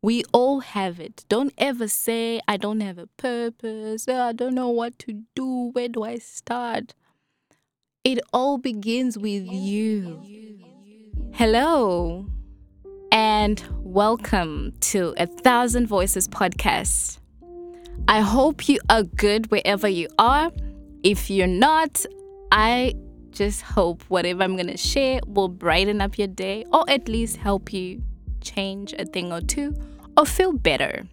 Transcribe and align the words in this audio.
We 0.00 0.22
all 0.32 0.60
have 0.60 1.00
it. 1.00 1.24
Don't 1.28 1.52
ever 1.58 1.88
say, 1.88 2.40
I 2.46 2.56
don't 2.56 2.78
have 2.82 2.98
a 2.98 3.08
purpose. 3.16 4.06
"Oh, 4.06 4.28
I 4.28 4.32
don't 4.32 4.54
know 4.54 4.68
what 4.68 4.96
to 5.00 5.24
do. 5.34 5.70
Where 5.72 5.88
do 5.88 6.04
I 6.04 6.18
start? 6.18 6.94
It 8.04 8.20
all 8.32 8.58
begins 8.58 9.18
with 9.18 9.44
you. 9.50 10.22
Hello, 11.32 12.26
and 13.10 13.60
welcome 13.80 14.72
to 14.82 15.14
A 15.16 15.26
Thousand 15.26 15.88
Voices 15.88 16.28
podcast. 16.28 17.18
I 18.06 18.20
hope 18.20 18.68
you 18.68 18.78
are 18.88 19.02
good 19.02 19.50
wherever 19.50 19.88
you 19.88 20.06
are. 20.16 20.52
If 21.02 21.28
you're 21.28 21.48
not, 21.48 22.06
I 22.52 22.94
just 23.32 23.62
hope 23.62 24.04
whatever 24.04 24.44
I'm 24.44 24.54
going 24.54 24.68
to 24.68 24.76
share 24.76 25.18
will 25.26 25.48
brighten 25.48 26.00
up 26.00 26.18
your 26.18 26.28
day 26.28 26.64
or 26.72 26.88
at 26.88 27.08
least 27.08 27.38
help 27.38 27.72
you 27.72 28.04
change 28.40 28.92
a 28.98 29.04
thing 29.04 29.32
or 29.32 29.40
two 29.40 29.74
or 30.16 30.26
feel 30.26 30.52
better, 30.52 31.06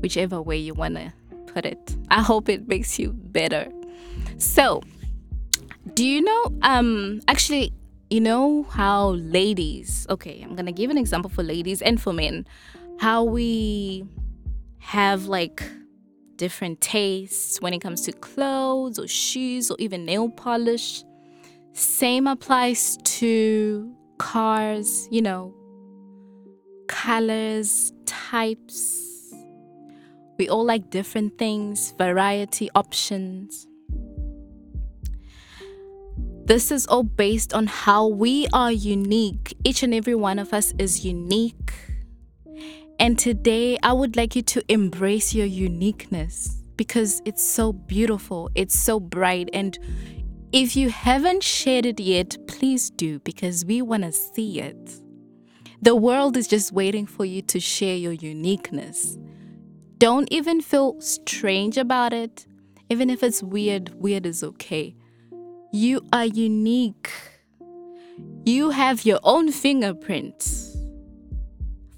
whichever 0.00 0.40
way 0.40 0.56
you 0.56 0.74
want 0.74 0.96
to 0.96 1.12
put 1.46 1.64
it. 1.64 1.96
I 2.10 2.22
hope 2.22 2.48
it 2.48 2.68
makes 2.68 2.98
you 2.98 3.12
better. 3.12 3.68
So, 4.38 4.82
do 5.94 6.04
you 6.04 6.22
know, 6.22 6.44
um, 6.62 7.20
actually, 7.28 7.72
you 8.10 8.20
know 8.20 8.62
how 8.70 9.10
ladies, 9.10 10.06
okay, 10.08 10.40
I'm 10.42 10.54
going 10.54 10.66
to 10.66 10.72
give 10.72 10.90
an 10.90 10.98
example 10.98 11.30
for 11.30 11.42
ladies 11.42 11.82
and 11.82 12.00
for 12.00 12.12
men, 12.12 12.46
how 12.98 13.24
we 13.24 14.04
have 14.78 15.26
like 15.26 15.62
different 16.36 16.80
tastes 16.80 17.60
when 17.60 17.74
it 17.74 17.80
comes 17.80 18.00
to 18.02 18.12
clothes 18.12 18.98
or 18.98 19.06
shoes 19.06 19.70
or 19.70 19.76
even 19.78 20.04
nail 20.04 20.30
polish. 20.30 21.04
Same 21.72 22.26
applies 22.26 22.96
to 23.04 23.94
cars, 24.18 25.08
you 25.10 25.20
know, 25.20 25.54
colors, 27.04 27.92
types. 28.06 29.32
We 30.36 30.48
all 30.48 30.64
like 30.64 30.90
different 30.90 31.38
things, 31.38 31.94
variety, 31.96 32.68
options. 32.74 33.68
This 36.44 36.72
is 36.72 36.86
all 36.86 37.04
based 37.04 37.54
on 37.54 37.68
how 37.68 38.08
we 38.08 38.48
are 38.52 38.72
unique. 38.72 39.54
Each 39.64 39.84
and 39.84 39.94
every 39.94 40.16
one 40.16 40.40
of 40.40 40.52
us 40.52 40.74
is 40.78 41.04
unique. 41.04 41.72
And 42.98 43.16
today, 43.16 43.78
I 43.82 43.92
would 43.92 44.16
like 44.16 44.34
you 44.34 44.42
to 44.42 44.62
embrace 44.68 45.32
your 45.32 45.46
uniqueness 45.46 46.62
because 46.76 47.22
it's 47.24 47.44
so 47.44 47.72
beautiful, 47.72 48.50
it's 48.56 48.76
so 48.76 48.98
bright. 48.98 49.50
And 49.52 49.78
if 50.52 50.74
you 50.74 50.90
haven't 50.90 51.44
shared 51.44 51.86
it 51.86 52.00
yet, 52.00 52.36
please 52.48 52.90
do 52.90 53.20
because 53.20 53.64
we 53.64 53.82
want 53.82 54.02
to 54.02 54.10
see 54.10 54.60
it. 54.60 55.00
The 55.80 55.94
world 55.94 56.36
is 56.36 56.48
just 56.48 56.72
waiting 56.72 57.06
for 57.06 57.24
you 57.24 57.42
to 57.42 57.60
share 57.60 57.96
your 57.96 58.12
uniqueness. 58.12 59.16
Don't 59.98 60.26
even 60.32 60.60
feel 60.60 61.00
strange 61.00 61.76
about 61.76 62.12
it. 62.12 62.46
Even 62.88 63.10
if 63.10 63.22
it's 63.22 63.42
weird, 63.42 63.90
weird 63.94 64.26
is 64.26 64.42
okay. 64.42 64.96
You 65.72 66.00
are 66.12 66.24
unique. 66.24 67.12
You 68.44 68.70
have 68.70 69.04
your 69.04 69.20
own 69.22 69.52
fingerprint. 69.52 70.42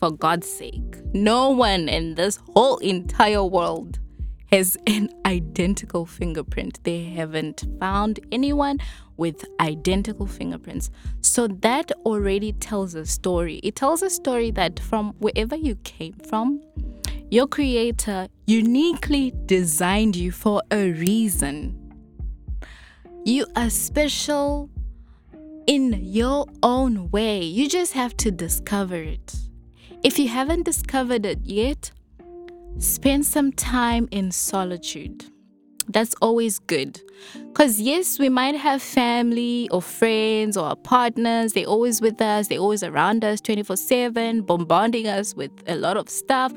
For 0.00 0.10
God's 0.10 0.48
sake, 0.48 0.96
no 1.12 1.50
one 1.50 1.88
in 1.88 2.16
this 2.16 2.38
whole 2.54 2.78
entire 2.78 3.44
world 3.44 3.99
has 4.50 4.76
an 4.86 5.08
identical 5.24 6.06
fingerprint. 6.06 6.82
They 6.82 7.04
haven't 7.04 7.64
found 7.78 8.18
anyone 8.32 8.78
with 9.16 9.44
identical 9.60 10.26
fingerprints. 10.26 10.90
So 11.20 11.46
that 11.46 11.92
already 12.04 12.52
tells 12.54 12.94
a 12.94 13.06
story. 13.06 13.60
It 13.62 13.76
tells 13.76 14.02
a 14.02 14.10
story 14.10 14.50
that 14.52 14.80
from 14.80 15.14
wherever 15.18 15.54
you 15.54 15.76
came 15.76 16.14
from, 16.14 16.60
your 17.30 17.46
creator 17.46 18.26
uniquely 18.46 19.32
designed 19.46 20.16
you 20.16 20.32
for 20.32 20.62
a 20.72 20.90
reason. 20.92 21.76
You 23.24 23.46
are 23.54 23.70
special 23.70 24.68
in 25.66 25.92
your 26.02 26.46
own 26.62 27.10
way. 27.10 27.42
You 27.42 27.68
just 27.68 27.92
have 27.92 28.16
to 28.16 28.32
discover 28.32 28.96
it. 28.96 29.36
If 30.02 30.18
you 30.18 30.26
haven't 30.28 30.64
discovered 30.64 31.24
it 31.24 31.40
yet, 31.44 31.92
spend 32.80 33.26
some 33.26 33.52
time 33.52 34.08
in 34.10 34.32
solitude. 34.32 35.24
That's 35.88 36.14
always 36.22 36.58
good. 36.58 37.00
Because, 37.48 37.80
yes, 37.80 38.18
we 38.18 38.28
might 38.28 38.54
have 38.54 38.80
family 38.80 39.68
or 39.70 39.82
friends 39.82 40.56
or 40.56 40.74
partners. 40.76 41.52
They're 41.52 41.66
always 41.66 42.00
with 42.00 42.20
us, 42.20 42.48
they're 42.48 42.58
always 42.58 42.82
around 42.82 43.24
us 43.24 43.40
24 43.40 43.76
7, 43.76 44.42
bombarding 44.42 45.06
us 45.08 45.34
with 45.34 45.50
a 45.66 45.76
lot 45.76 45.96
of 45.96 46.08
stuff. 46.08 46.52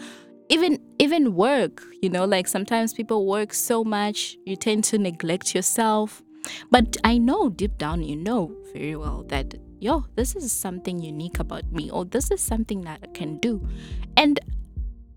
Even 0.50 0.78
even 1.00 1.35
work, 1.35 1.81
you 2.01 2.09
know, 2.09 2.25
like 2.25 2.47
sometimes 2.47 2.94
people 2.94 3.25
work 3.25 3.53
so 3.53 3.84
much, 3.84 4.38
you 4.45 4.55
tend 4.55 4.84
to 4.85 4.97
neglect 4.97 5.55
yourself. 5.55 6.22
But 6.69 6.97
I 7.03 7.17
know 7.17 7.50
deep 7.50 7.78
down 7.78 8.03
you 8.03 8.17
know 8.17 8.55
very 8.73 8.95
well 8.95 9.23
that 9.29 9.55
yo, 9.84 10.05
this 10.16 10.34
is 10.35 10.51
something 10.51 11.00
unique 11.00 11.40
about 11.40 11.69
me, 11.72 11.91
or 11.91 12.05
this 12.05 12.31
is 12.31 12.41
something 12.41 12.81
that 12.81 13.00
I 13.03 13.07
can 13.07 13.38
do. 13.40 13.67
And 14.16 14.40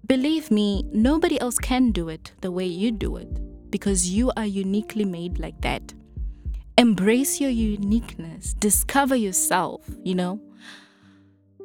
believe 0.06 0.50
me, 0.50 0.84
nobody 0.92 1.40
else 1.40 1.58
can 1.58 1.90
do 1.90 2.08
it 2.08 2.32
the 2.40 2.52
way 2.52 2.66
you 2.66 2.92
do 2.92 3.16
it 3.16 3.70
because 3.70 4.10
you 4.10 4.32
are 4.36 4.46
uniquely 4.46 5.04
made 5.04 5.38
like 5.38 5.60
that. 5.62 5.92
Embrace 6.78 7.40
your 7.40 7.50
uniqueness, 7.50 8.54
discover 8.54 9.16
yourself, 9.16 9.88
you 10.04 10.14
know. 10.14 10.40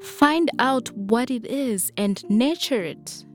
Find 0.02 0.50
out 0.58 0.90
what 0.92 1.30
it 1.30 1.46
is 1.46 1.92
and 1.98 2.24
nurture 2.30 2.82
it. 2.82 3.26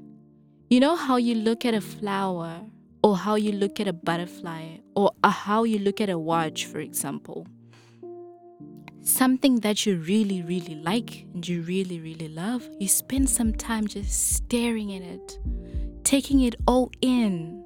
You 0.68 0.80
know 0.80 0.96
how 0.96 1.16
you 1.16 1.34
look 1.34 1.64
at 1.64 1.74
a 1.74 1.80
flower, 1.80 2.60
or 3.04 3.16
how 3.16 3.36
you 3.36 3.52
look 3.52 3.78
at 3.78 3.86
a 3.86 3.92
butterfly, 3.92 4.78
or 4.96 5.12
how 5.22 5.62
you 5.62 5.78
look 5.78 6.00
at 6.00 6.10
a 6.10 6.18
watch, 6.18 6.64
for 6.64 6.80
example. 6.80 7.46
Something 9.06 9.60
that 9.60 9.86
you 9.86 9.98
really, 9.98 10.42
really 10.42 10.74
like 10.74 11.26
and 11.32 11.46
you 11.46 11.62
really, 11.62 12.00
really 12.00 12.26
love, 12.26 12.68
you 12.80 12.88
spend 12.88 13.30
some 13.30 13.52
time 13.52 13.86
just 13.86 14.34
staring 14.34 14.92
at 14.96 15.02
it, 15.02 15.38
taking 16.02 16.40
it 16.40 16.56
all 16.66 16.90
in. 17.00 17.64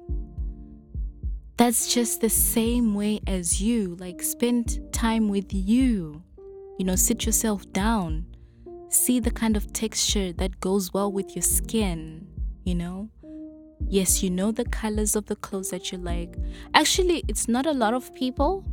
That's 1.57 1.91
just 1.91 2.21
the 2.21 2.29
same 2.29 2.93
way 2.93 3.21
as 3.25 3.59
you. 3.59 3.95
Like, 3.95 4.21
spend 4.21 4.93
time 4.93 5.29
with 5.29 5.51
you. 5.51 6.21
You 6.77 6.85
know, 6.85 6.95
sit 6.95 7.25
yourself 7.25 7.69
down. 7.73 8.27
See 8.89 9.19
the 9.19 9.31
kind 9.31 9.57
of 9.57 9.73
texture 9.73 10.31
that 10.33 10.59
goes 10.59 10.93
well 10.93 11.11
with 11.11 11.35
your 11.35 11.41
skin, 11.41 12.27
you 12.65 12.75
know? 12.75 13.09
Yes, 13.87 14.21
you 14.21 14.29
know 14.29 14.51
the 14.51 14.65
colors 14.65 15.15
of 15.15 15.25
the 15.25 15.35
clothes 15.35 15.71
that 15.71 15.91
you 15.91 15.97
like. 15.97 16.35
Actually, 16.75 17.23
it's 17.27 17.47
not 17.47 17.65
a 17.65 17.73
lot 17.73 17.95
of 17.95 18.13
people. 18.13 18.63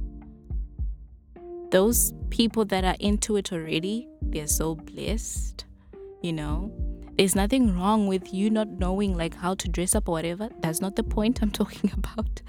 Those 1.71 2.15
people 2.31 2.65
that 2.67 2.85
are 2.85 2.97
into 2.99 3.37
it 3.37 3.53
already, 3.53 4.09
they're 4.23 4.47
so 4.47 4.75
blessed, 4.75 5.65
you 6.23 6.33
know? 6.33 6.73
There's 7.19 7.35
nothing 7.35 7.77
wrong 7.77 8.07
with 8.07 8.33
you 8.33 8.49
not 8.49 8.69
knowing 8.69 9.17
like 9.17 9.35
how 9.35 9.55
to 9.55 9.69
dress 9.69 9.95
up 9.97 10.09
or 10.09 10.13
whatever. 10.13 10.49
That's 10.61 10.81
not 10.81 10.95
the 10.95 11.03
point 11.03 11.43
I'm 11.43 11.51
talking 11.63 11.91
about. 11.93 12.43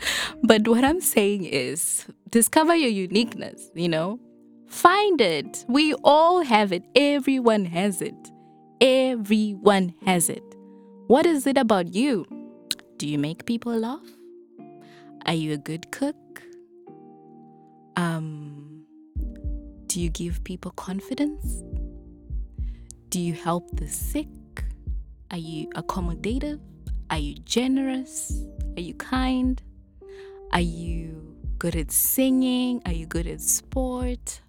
But 0.43 0.67
what 0.67 0.83
I'm 0.83 1.01
saying 1.01 1.45
is 1.45 2.05
discover 2.29 2.75
your 2.75 2.91
uniqueness, 2.91 3.71
you 3.73 3.89
know? 3.89 4.19
Find 4.67 5.19
it. 5.19 5.65
We 5.67 5.95
all 6.03 6.43
have 6.43 6.71
it. 6.71 6.83
Everyone 6.95 7.65
has 7.65 8.01
it. 8.01 8.31
Everyone 8.79 9.95
has 10.05 10.29
it. 10.29 10.43
What 11.07 11.25
is 11.25 11.47
it 11.47 11.57
about 11.57 11.95
you? 11.95 12.25
Do 12.97 13.07
you 13.07 13.17
make 13.17 13.45
people 13.45 13.75
laugh? 13.75 14.05
Are 15.25 15.33
you 15.33 15.53
a 15.53 15.57
good 15.57 15.91
cook? 15.91 16.43
Um, 17.95 18.78
do 19.99 20.03
you 20.03 20.09
give 20.11 20.41
people 20.45 20.71
confidence? 20.71 21.61
Do 23.09 23.19
you 23.19 23.33
help 23.33 23.69
the 23.73 23.89
sick? 23.89 24.29
Are 25.29 25.37
you 25.37 25.67
accommodative? 25.71 26.61
Are 27.09 27.17
you 27.17 27.35
generous? 27.43 28.45
Are 28.77 28.81
you 28.81 28.93
kind? 28.93 29.61
Are 30.53 30.61
you 30.61 31.35
good 31.57 31.75
at 31.75 31.91
singing? 31.91 32.81
Are 32.85 32.93
you 32.93 33.07
good 33.07 33.27
at 33.27 33.41
sport? 33.41 34.41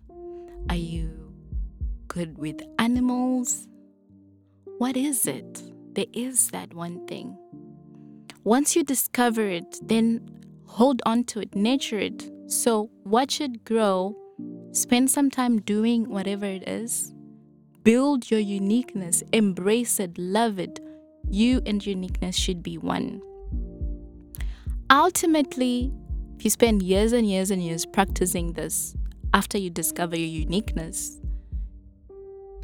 Are 0.68 0.76
you 0.76 1.34
good 2.06 2.38
with 2.38 2.62
animals? 2.78 3.66
What 4.78 4.96
is 4.96 5.26
it? 5.26 5.64
There 5.96 6.12
is 6.12 6.52
that 6.52 6.72
one 6.74 7.08
thing. 7.08 7.36
Once 8.44 8.76
you 8.76 8.84
discover 8.84 9.48
it, 9.48 9.80
then 9.82 10.30
hold 10.66 11.02
on 11.04 11.24
to 11.24 11.40
it, 11.40 11.56
nurture 11.56 11.98
it. 11.98 12.30
So 12.46 12.88
watch 13.02 13.40
it 13.40 13.64
grow, 13.64 14.14
spend 14.72 15.10
some 15.10 15.30
time 15.30 15.60
doing 15.60 16.08
whatever 16.08 16.46
it 16.46 16.68
is, 16.68 17.12
build 17.82 18.30
your 18.30 18.40
uniqueness, 18.40 19.22
embrace 19.32 20.00
it, 20.00 20.16
love 20.18 20.58
it. 20.58 20.80
You 21.28 21.60
and 21.66 21.84
uniqueness 21.84 22.36
should 22.36 22.62
be 22.62 22.78
one. 22.78 23.22
Ultimately, 24.90 25.92
if 26.36 26.44
you 26.44 26.50
spend 26.50 26.82
years 26.82 27.12
and 27.12 27.28
years 27.28 27.50
and 27.50 27.62
years 27.62 27.86
practicing 27.86 28.54
this, 28.54 28.96
after 29.32 29.58
you 29.58 29.70
discover 29.70 30.16
your 30.16 30.26
uniqueness, 30.26 31.20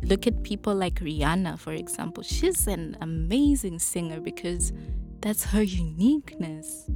look 0.02 0.26
at 0.26 0.42
people 0.42 0.74
like 0.74 0.94
Rihanna, 0.96 1.58
for 1.58 1.72
example. 1.72 2.22
She's 2.22 2.66
an 2.66 2.96
amazing 3.00 3.78
singer 3.78 4.20
because 4.20 4.72
that's 5.20 5.44
her 5.44 5.62
uniqueness. 5.62 6.90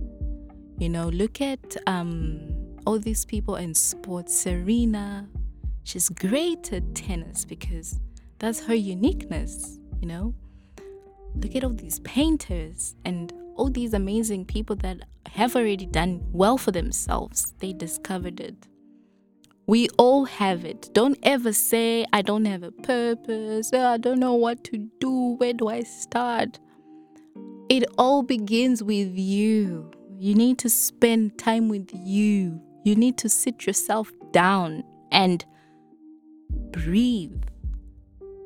You 0.79 0.89
know, 0.89 1.09
look 1.09 1.41
at 1.41 1.77
um, 1.87 2.60
all 2.87 2.99
these 2.99 3.25
people 3.25 3.57
in 3.57 3.75
sports. 3.75 4.37
Serena, 4.37 5.29
she's 5.85 6.09
great 6.09 6.73
at 6.73 6.95
tennis 6.95 7.45
because 7.45 8.01
that's 8.39 8.61
her 8.65 8.75
uniqueness, 8.75 9.79
you 10.01 10.09
know. 10.09 10.35
Look 11.35 11.55
at 11.55 11.65
all 11.65 11.71
these 11.71 12.01
painters 12.01 12.97
and 13.05 13.33
all 13.57 13.71
these 13.71 13.95
amazing 13.95 14.47
people 14.47 14.77
that 14.77 15.03
have 15.27 15.55
already 15.55 15.87
done 15.87 16.23
well 16.33 16.57
for 16.57 16.73
themselves. 16.73 17.53
They 17.59 17.73
discovered 17.73 18.41
it. 18.41 18.67
We 19.67 19.89
all 19.99 20.25
have 20.25 20.65
it. 20.65 20.91
Don't 20.93 21.19
ever 21.23 21.53
say, 21.53 22.05
I 22.13 22.23
don't 22.23 22.45
have 22.47 22.63
a 22.65 22.73
purpose. 22.73 23.71
Oh, 23.73 23.87
I 23.87 23.99
don't 23.99 24.19
know 24.19 24.35
what 24.35 24.65
to 24.65 24.79
do. 24.99 25.37
Where 25.37 25.53
do 25.53 25.69
I 25.69 25.83
start? 25.83 26.59
It 27.69 27.85
all 27.97 28.23
begins 28.25 28.83
with 28.83 29.17
you. 29.17 29.91
You 30.19 30.35
need 30.35 30.59
to 30.59 30.69
spend 30.69 31.39
time 31.39 31.69
with 31.69 31.91
you. 31.95 32.61
You 32.85 32.95
need 32.95 33.19
to 33.19 33.29
sit 33.29 33.67
yourself 33.67 34.11
down 34.33 34.85
and 35.13 35.45
breathe. 36.73 37.43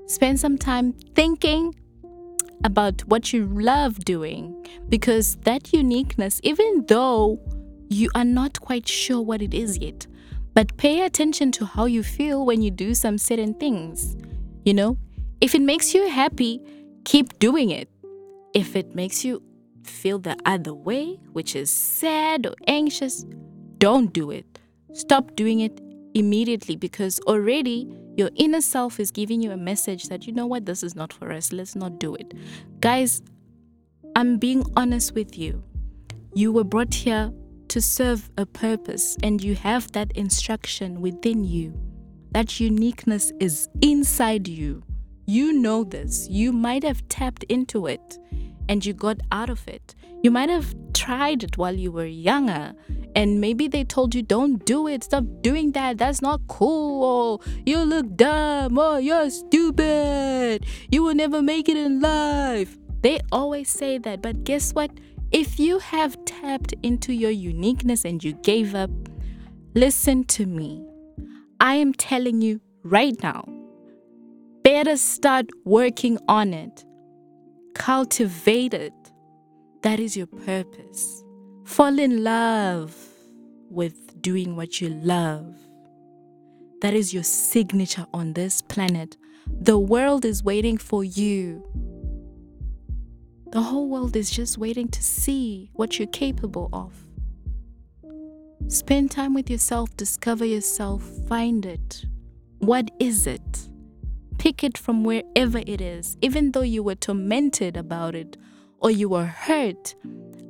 Spend 0.06 0.40
some 0.40 0.58
time 0.58 0.92
thinking 1.14 1.74
about 2.64 3.02
what 3.02 3.32
you 3.32 3.46
love 3.46 4.04
doing 4.04 4.66
because 4.88 5.36
that 5.44 5.72
uniqueness, 5.72 6.40
even 6.42 6.84
though 6.88 7.38
you 7.88 8.10
are 8.14 8.24
not 8.24 8.60
quite 8.60 8.88
sure 8.88 9.20
what 9.20 9.42
it 9.42 9.54
is 9.54 9.78
yet, 9.78 10.06
but 10.54 10.76
pay 10.76 11.02
attention 11.02 11.52
to 11.52 11.66
how 11.66 11.84
you 11.84 12.02
feel 12.02 12.46
when 12.46 12.62
you 12.62 12.70
do 12.70 12.94
some 12.94 13.18
certain 13.18 13.54
things. 13.54 14.16
You 14.64 14.74
know, 14.74 14.96
if 15.40 15.54
it 15.54 15.62
makes 15.62 15.94
you 15.94 16.08
happy, 16.08 16.60
keep 17.04 17.38
doing 17.38 17.70
it. 17.70 17.88
If 18.54 18.76
it 18.76 18.94
makes 18.94 19.24
you 19.24 19.42
feel 19.84 20.18
the 20.18 20.36
other 20.46 20.72
way, 20.72 21.18
which 21.32 21.54
is 21.54 21.70
sad 21.70 22.46
or 22.46 22.54
anxious, 22.66 23.26
don't 23.84 24.14
do 24.14 24.30
it. 24.30 24.46
Stop 24.94 25.36
doing 25.36 25.60
it 25.60 25.78
immediately 26.14 26.74
because 26.74 27.20
already 27.26 27.86
your 28.16 28.30
inner 28.34 28.62
self 28.62 28.98
is 28.98 29.10
giving 29.10 29.42
you 29.42 29.50
a 29.50 29.58
message 29.58 30.04
that, 30.04 30.26
you 30.26 30.32
know 30.32 30.46
what, 30.46 30.64
this 30.64 30.82
is 30.82 30.96
not 30.96 31.12
for 31.12 31.30
us. 31.30 31.52
Let's 31.52 31.76
not 31.76 32.00
do 32.00 32.14
it. 32.14 32.32
Guys, 32.80 33.20
I'm 34.16 34.38
being 34.38 34.64
honest 34.74 35.14
with 35.14 35.36
you. 35.36 35.62
You 36.32 36.50
were 36.50 36.64
brought 36.64 36.94
here 36.94 37.30
to 37.68 37.82
serve 37.82 38.30
a 38.38 38.46
purpose, 38.46 39.18
and 39.22 39.44
you 39.44 39.54
have 39.56 39.92
that 39.92 40.12
instruction 40.12 41.02
within 41.02 41.44
you. 41.44 41.78
That 42.30 42.58
uniqueness 42.58 43.32
is 43.38 43.68
inside 43.82 44.48
you. 44.48 44.82
You 45.26 45.52
know 45.52 45.84
this. 45.84 46.26
You 46.30 46.52
might 46.52 46.84
have 46.84 47.06
tapped 47.08 47.44
into 47.50 47.86
it 47.86 48.18
and 48.68 48.84
you 48.84 48.92
got 48.92 49.18
out 49.32 49.50
of 49.50 49.66
it. 49.68 49.94
You 50.22 50.30
might 50.30 50.48
have 50.48 50.74
tried 50.94 51.42
it 51.42 51.58
while 51.58 51.74
you 51.74 51.92
were 51.92 52.06
younger, 52.06 52.72
and 53.14 53.40
maybe 53.40 53.68
they 53.68 53.84
told 53.84 54.14
you, 54.14 54.22
Don't 54.22 54.64
do 54.64 54.88
it, 54.88 55.04
stop 55.04 55.24
doing 55.42 55.72
that, 55.72 55.98
that's 55.98 56.22
not 56.22 56.40
cool. 56.48 57.04
Oh, 57.04 57.52
you 57.66 57.78
look 57.78 58.16
dumb, 58.16 58.78
oh, 58.78 58.96
you're 58.96 59.28
stupid, 59.30 60.64
you 60.90 61.02
will 61.02 61.14
never 61.14 61.42
make 61.42 61.68
it 61.68 61.76
in 61.76 62.00
life. 62.00 62.78
They 63.02 63.20
always 63.32 63.68
say 63.68 63.98
that, 63.98 64.22
but 64.22 64.44
guess 64.44 64.72
what? 64.72 64.90
If 65.30 65.58
you 65.58 65.78
have 65.80 66.16
tapped 66.24 66.74
into 66.82 67.12
your 67.12 67.30
uniqueness 67.30 68.04
and 68.04 68.22
you 68.22 68.32
gave 68.34 68.74
up, 68.74 68.90
listen 69.74 70.24
to 70.24 70.46
me. 70.46 70.86
I 71.60 71.74
am 71.74 71.92
telling 71.92 72.40
you 72.40 72.60
right 72.82 73.20
now, 73.22 73.44
better 74.62 74.96
start 74.96 75.46
working 75.64 76.18
on 76.28 76.54
it. 76.54 76.84
Cultivate 77.74 78.72
it. 78.72 78.94
That 79.82 80.00
is 80.00 80.16
your 80.16 80.26
purpose. 80.26 81.22
Fall 81.64 81.98
in 81.98 82.24
love 82.24 82.96
with 83.70 84.20
doing 84.22 84.56
what 84.56 84.80
you 84.80 84.88
love. 84.88 85.54
That 86.80 86.94
is 86.94 87.12
your 87.12 87.22
signature 87.22 88.06
on 88.14 88.32
this 88.32 88.62
planet. 88.62 89.16
The 89.46 89.78
world 89.78 90.24
is 90.24 90.42
waiting 90.42 90.78
for 90.78 91.04
you. 91.04 91.62
The 93.50 93.60
whole 93.60 93.88
world 93.88 94.16
is 94.16 94.30
just 94.30 94.58
waiting 94.58 94.88
to 94.88 95.02
see 95.02 95.70
what 95.74 95.98
you're 95.98 96.08
capable 96.08 96.68
of. 96.72 96.92
Spend 98.68 99.10
time 99.10 99.34
with 99.34 99.50
yourself, 99.50 99.96
discover 99.96 100.44
yourself, 100.44 101.02
find 101.28 101.66
it. 101.66 102.06
What 102.58 102.90
is 102.98 103.26
it? 103.26 103.68
Pick 104.44 104.62
it 104.62 104.76
from 104.76 105.04
wherever 105.04 105.56
it 105.56 105.80
is, 105.80 106.18
even 106.20 106.52
though 106.52 106.60
you 106.60 106.82
were 106.82 106.94
tormented 106.94 107.78
about 107.78 108.14
it 108.14 108.36
or 108.78 108.90
you 108.90 109.08
were 109.08 109.24
hurt. 109.24 109.94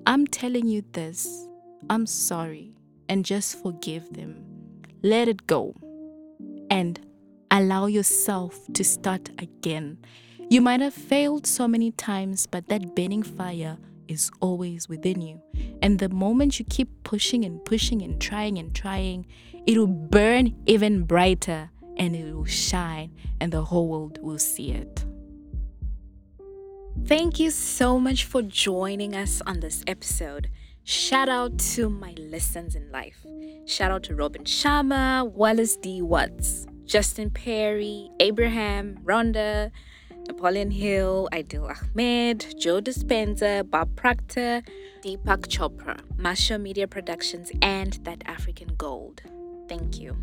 I'm 0.04 0.26
telling 0.26 0.66
you 0.66 0.82
this 0.94 1.46
I'm 1.88 2.04
sorry, 2.04 2.74
and 3.08 3.24
just 3.24 3.62
forgive 3.62 4.12
them. 4.12 4.44
Let 5.04 5.28
it 5.28 5.46
go 5.46 5.76
and 6.70 6.98
allow 7.52 7.86
yourself 7.86 8.58
to 8.72 8.82
start 8.82 9.30
again. 9.38 9.98
You 10.50 10.60
might 10.60 10.80
have 10.80 10.92
failed 10.92 11.46
so 11.46 11.68
many 11.68 11.92
times, 11.92 12.48
but 12.48 12.66
that 12.70 12.96
burning 12.96 13.22
fire 13.22 13.78
is 14.08 14.28
always 14.40 14.88
within 14.88 15.20
you. 15.20 15.40
And 15.82 16.00
the 16.00 16.08
moment 16.08 16.58
you 16.58 16.64
keep 16.64 16.88
pushing 17.04 17.44
and 17.44 17.64
pushing 17.64 18.02
and 18.02 18.20
trying 18.20 18.58
and 18.58 18.74
trying, 18.74 19.26
it 19.68 19.78
will 19.78 19.86
burn 19.86 20.56
even 20.66 21.04
brighter 21.04 21.70
and 21.96 22.14
it 22.14 22.34
will 22.34 22.44
shine, 22.44 23.12
and 23.40 23.52
the 23.52 23.62
whole 23.62 23.88
world 23.88 24.18
will 24.22 24.38
see 24.38 24.72
it. 24.72 25.04
Thank 27.06 27.38
you 27.40 27.50
so 27.50 27.98
much 27.98 28.24
for 28.24 28.40
joining 28.40 29.14
us 29.14 29.42
on 29.46 29.60
this 29.60 29.82
episode. 29.86 30.48
Shout 30.84 31.28
out 31.28 31.58
to 31.58 31.88
my 31.88 32.14
lessons 32.18 32.76
in 32.76 32.90
life. 32.92 33.24
Shout 33.66 33.90
out 33.90 34.02
to 34.04 34.14
Robin 34.14 34.44
Sharma, 34.44 35.28
Wallace 35.30 35.76
D. 35.76 36.02
Wattles, 36.02 36.66
Justin 36.84 37.30
Perry, 37.30 38.10
Abraham, 38.20 38.98
Rhonda, 39.04 39.70
Napoleon 40.26 40.70
Hill, 40.70 41.28
Aidil 41.32 41.68
Ahmed, 41.68 42.54
Joe 42.58 42.80
Dispenza, 42.80 43.68
Bob 43.68 43.94
Proctor, 43.96 44.62
Deepak 45.02 45.46
Chopra, 45.48 46.00
Masha 46.16 46.58
Media 46.58 46.86
Productions, 46.86 47.50
and 47.60 47.94
That 48.04 48.22
Africa 48.26 48.64
Gold. 48.78 49.22
Thank 49.68 49.98
you. 49.98 50.16